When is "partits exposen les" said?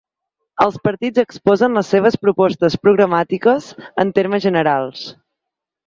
0.87-1.93